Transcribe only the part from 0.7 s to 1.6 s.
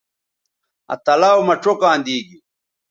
آ تلاؤ مہ